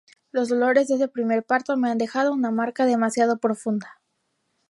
[0.31, 4.01] Los dolores de ese primer parto me han dejado una marca demasiado profunda.